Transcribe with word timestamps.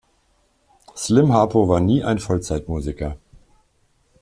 Slim 0.95 1.29
Harpo 1.31 1.67
war 1.69 1.79
nie 1.79 2.03
ein 2.03 2.17
Vollzeit-Musiker. 2.17 3.17